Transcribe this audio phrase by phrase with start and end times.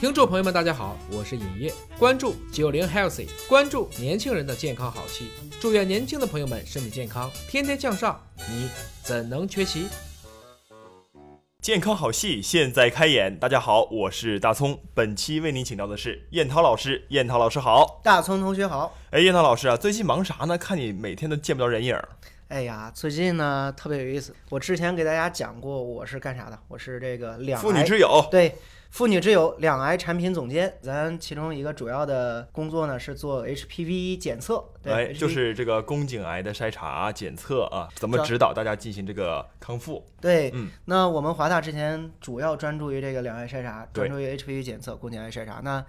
[0.00, 5.26] 听众朋友们，大家好，我是尹烨，关注九零 healthy，关注年轻人的健康好戏，
[5.60, 8.18] 祝愿年轻的朋友们身体健康，天天向上，
[8.48, 8.70] 你
[9.02, 9.88] 怎能缺席？
[11.60, 18.96] 健康好戏现在开演，大家好，我是大葱，本期为您请到的是燕涛老师，燕涛老师好，大葱同学好。
[19.10, 20.56] 哎，燕涛老师啊，最近忙啥呢？
[20.56, 22.08] 看你每天都见不着人影儿。
[22.50, 28.56] 哎呀，最近呢特别有意思，我之前给大家讲过我是干啥的，我是这个两妇女之友，对。
[28.90, 40.04] 妇女之友两癌产品总监，咱其中一个主要的工作呢是做 HPV 检测，对，就是这个宫颈癌的筛查检测啊，怎么指导大家进行这个康复？
[40.20, 45.86] 对，嗯，那我们华大之前主要专注于这个两癌筛查，专注于 HPV 检测、宫颈癌筛查，那。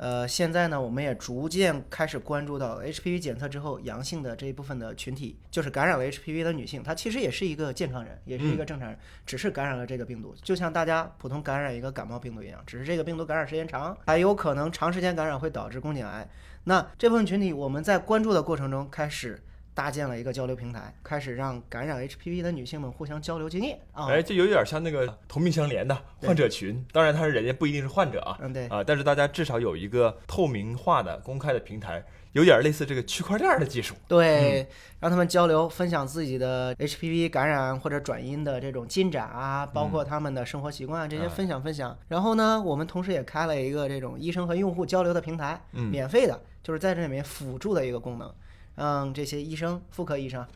[0.00, 16.26] 呃，现在呢，我们也逐渐开始关注到 HPV 检测之后阳性的这一部分的群体，就是感染了 HPV 的女性，她其实也是一个健康人，也是一个正常人，只是感染了这个病毒，就像大家普通感染一个感冒病毒一样，只是这个病毒感染时间长，还有可能长时间感染会导致宫颈癌。
[16.64, 19.42] 那这部分群体，我们在关注的过程中开始。
[19.80, 24.08] 搭建了一个交流平台，开始让感染 HPV 的女性们互相交流经验啊！
[24.10, 26.84] 哎，就有点像那个同病相怜的患者群。
[26.92, 33.94] 当然，他是人家不一定是患者啊，嗯对啊，但是大家至少有一个透明化的公开的平台，有点类似这个区块链的技术。
[34.06, 41.96] 对，让他们交流分享自己的 HPV 感染或者转阴的这种进展啊，包括他们的生活习惯这些分享分享。
[42.08, 48.30] 然后呢，我们同时也开了一个这种医生和用户交流的平台，免费的，就是在这里面辅助的一个功能。
[48.74, 50.46] 让这些医生、妇科医生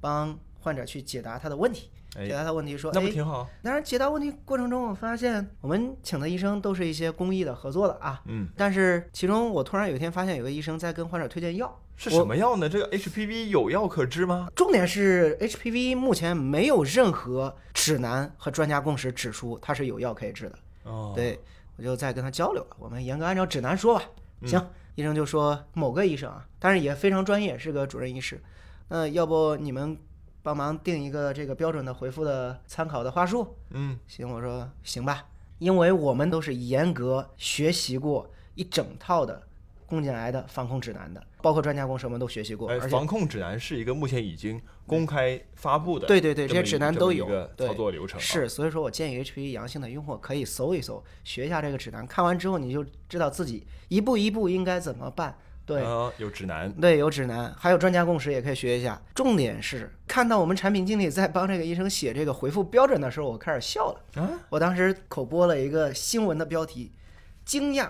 [0.00, 3.48] 帮患者去解答他的问题，解答他问题说，那不挺好？
[3.62, 8.20] 当然，解答问题过程中，我发现我们请的医生都是一些公益的合作的啊。
[8.26, 8.48] 嗯。
[8.56, 12.68] 但是其中，我突然有一天发现，有个医生在跟患者推荐药，是什么药呢？
[12.68, 14.48] 这个 HPV 有药可治吗？
[14.54, 20.58] 重点是 HPV 目前没有任何指南和专家共识指出它是有药可以治的。
[20.84, 21.12] 哦。
[21.16, 21.40] 对，
[21.76, 22.76] 我就在跟他交流了。
[22.78, 24.04] 我们严格按照指南说吧。
[24.46, 24.64] 行。
[24.96, 28.42] 医生就说某个医生啊，但是也非常专业，是个主任医师。
[28.88, 29.96] 那要不你们
[30.42, 33.56] 帮忙定一个这个标准的回复的参考的话术？
[33.70, 35.26] 嗯，行，我说行吧，
[35.58, 39.42] 因为我们都是严格学习过一整套的
[39.90, 42.70] 宫颈癌的防控指南的，包括专家公司我们都学习过。
[42.70, 47.26] 而防控指南是一个目前已经公开发布的，对对对，这些指南都有
[47.58, 48.18] 操作流程。
[48.20, 55.36] 是，所以说我建议 HPV 阳性的用户可以搜一搜，学一下这个指南，看完之后你就知道自己一步一步应该怎么办。
[55.66, 55.82] 对，
[56.18, 59.00] 有指南，对，有指南，还有专家共识也可以学一下。
[59.14, 64.20] 重点是看到我们产品经理在帮这个医生写这个回复标准的时候，我开始笑了。
[64.20, 66.90] 啊，我当时口播了一个新闻的标题：
[67.44, 67.88] 惊讶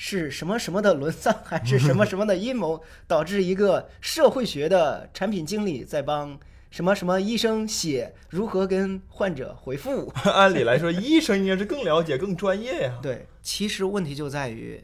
[0.00, 6.38] 是什么什么的沦丧，还是什么什么的阴谋， 导致一个社会学的产品经理在帮
[6.70, 10.06] 什么什么医生写如何跟患者回复？
[10.24, 12.98] 按理来说，医生应该是更了解、更专业呀。
[13.02, 14.80] 对，其实问题就在于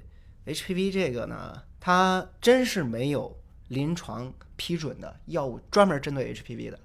[0.46, 1.62] HPV 这个呢。
[1.86, 3.36] 它真是没有
[3.68, 6.80] 临床批准的药物专门针对 HPV 的，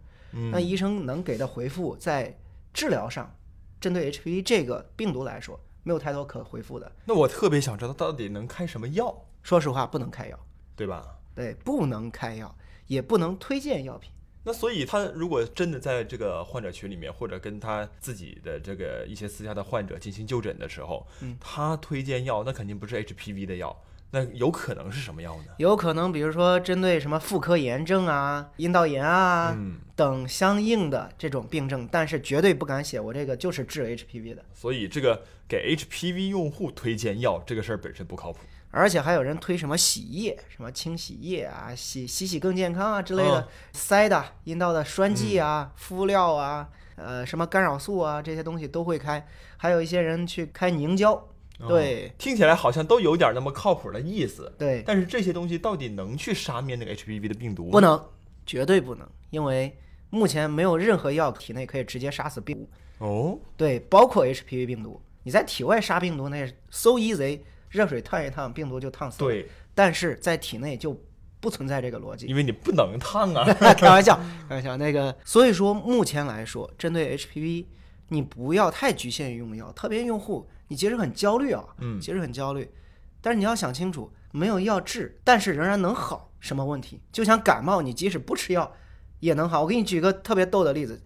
[0.51, 2.38] 那医生能给的回复在
[2.73, 3.34] 治疗上，
[3.79, 6.91] 针对 HPV 这个病毒来说，没有太多可回复的。
[7.06, 9.25] 那我特别想知道，到底能开什么药？
[9.41, 10.40] 说实话，不能开药，
[10.75, 11.17] 对吧？
[11.34, 12.53] 对，不能开药，
[12.88, 14.12] 也不能推荐药品。
[14.44, 23.75] 那所以他如果真的在这个患者群里面，或者跟他自己的这个一些私下的患者进行就诊的时候，嗯他推荐药，那肯定不是 HPV 的药。
[24.11, 25.53] 那有可能是什么药呢？
[25.57, 29.55] 有可能，比如说针对什么妇科炎症啊、阴道炎啊
[29.95, 34.43] 等相应的这种病症，但是绝对不敢写我这个就是治 HPV 的。
[34.53, 38.39] 所以这个给 HPV 用户推荐药这个事儿本身不靠谱。
[38.71, 49.27] 而且还有人推什么洗液、什么清洗液啊、洗洗洗更健康啊之类的，塞的阴道的栓剂啊、敷料啊、呃什么干扰素啊这些东西都会开。
[49.57, 51.27] 还有一些人去开凝胶。
[51.67, 54.51] 对，听起来好像都有点那么靠谱的意思。
[54.57, 57.69] 对，但是这些东西到底能去杀灭那个 HPV 的病毒？
[57.69, 58.01] 不能，
[58.45, 59.77] 绝对不能，因为
[60.09, 63.05] 目前没有任何药体内可以直接杀死病毒。
[63.05, 69.29] 哦，对，包括 HPV 病毒，你在体外杀病毒那是 so easy，热水烫一烫，病毒就烫死了。
[69.29, 70.97] 对，但是在体内就
[71.41, 73.45] 不存在这个逻辑，因为你不能烫啊。
[73.75, 74.17] 开玩笑，
[74.47, 74.77] 开玩笑。
[74.77, 77.65] 那个，所以说目前来说，针对 HPV，
[78.07, 80.50] 你不要太局限于用药，特别用户。
[80.69, 82.71] 你其实很焦虑啊，嗯，其实很焦虑，
[83.19, 87.01] 但是你要想清楚，没有药治，但是仍然能好，什么问题？
[87.12, 88.71] 就像感冒，你即使不吃药
[89.19, 89.63] 也能好。
[89.63, 91.01] 我给你举个特别逗的例子，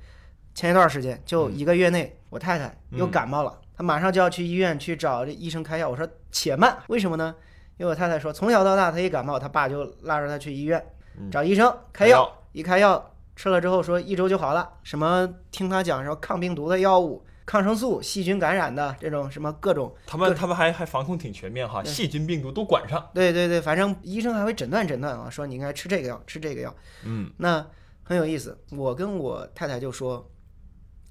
[0.54, 5.90] 前一段时间就一个月内，我太太又感冒了，她马上就要去医院去找这医生开药。
[5.90, 7.34] 我说且慢，为什么呢？
[7.78, 10.86] 因为我太太说，从小到大她一感冒，她爸就拉着她去医院
[11.32, 17.24] 找医生开药，一开药吃了之后说一周就好了，什么听她讲说抗病毒的药物。
[17.46, 23.10] 抗生素、细菌感染的这种什么各种，他们他们还还防控挺全面哈，细菌病毒都管上。
[23.14, 26.74] 对对对，反正医生还会诊断诊断啊，说你应该吃这个药，吃这个药。
[27.04, 27.66] 嗯，那
[28.04, 30.32] 很有意思，我跟我太太就说，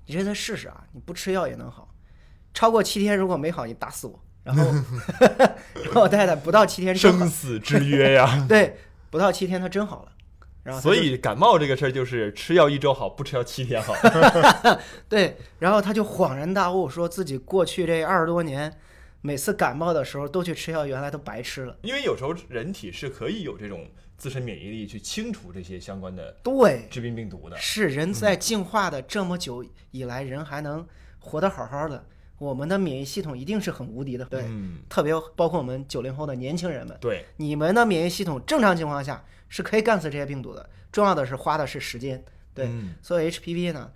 [0.06, 1.94] 你这次试试啊，你不吃药也能好，
[2.54, 4.22] 超过七天如果没好，你打死我。
[4.44, 4.64] 然后，
[5.84, 8.44] 然后我太太不到七天生，死之约呀。
[8.48, 8.76] 对，
[9.08, 10.11] 不到七天她真好了。
[10.62, 13.94] 然后所以感冒这个事儿就是吃药一周好，不吃药七天好。
[15.08, 18.72] 对，然后他就恍然大悟，说自己过去这二十多年，
[19.22, 21.76] 每次感冒的时候都去吃药，原来都白吃了。
[21.82, 27.56] 因为有时候人体是可以有这种自身免疫力去清除这些相关的对，致病病毒的。
[27.56, 30.86] 是人在进化的这么久以来，人还能
[31.18, 32.04] 活得好好的，
[32.38, 34.24] 我们的免疫系统一定是很无敌的。
[34.26, 42.24] 对，嗯，特别包括我们九零后的年轻人们，对，你们的免疫系统正常情况下是可以干死这些病毒的，重要的是花的是时间。
[42.54, 43.92] 对，嗯所以 HPV 呢，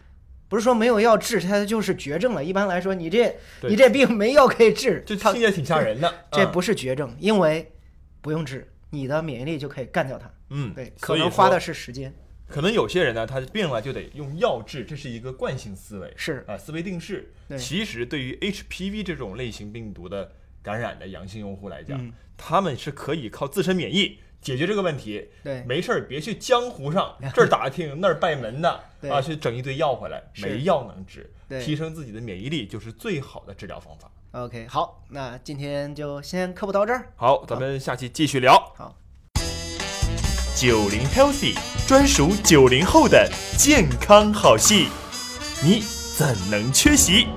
[0.49, 2.45] 不是说没有药治，它就是绝症了。
[2.45, 6.07] 一般来说，你这你这病没药可以治，它这听起来挺吓人的。
[6.09, 7.73] 嗯这不是绝症，因为
[8.21, 10.31] 不用治，你的免疫力就可以干掉它。
[10.51, 12.13] 嗯，对，可能花的是时间。
[12.47, 17.33] 可能有些人呢，他病了就得用药治，这是一个惯性思维，是啊，思维定式。
[17.49, 20.31] 对其实对于 HPV 这种类型病毒的
[20.63, 25.29] 感染的阳性用户来讲，嗯他们是可以靠自身免疫解决这个问题。
[25.43, 31.31] 对没事儿别去江湖上 这儿打听那儿拜门的对啊，去整一堆药回来，是没药能治。
[31.49, 34.11] 对提升自己的免疫力就是最好的治疗方法。
[34.33, 37.13] OK，好，那今天就先科普到这儿。
[37.17, 38.55] 好，咱们下期继续聊。
[38.77, 38.95] 好，
[40.57, 41.57] 九零 Healthy
[41.87, 44.89] 专属九零后的健康好戏，
[45.63, 45.83] 你
[46.17, 47.29] 怎能缺席？